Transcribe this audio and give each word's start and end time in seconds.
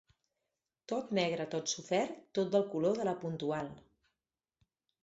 Tot 0.91 1.11
negre, 1.17 1.45
tot 1.57 1.75
sofert, 1.75 2.17
tot 2.39 2.53
del 2.57 2.67
color 2.73 2.99
de 3.03 3.07
«La 3.11 3.15
Puntual» 3.23 3.73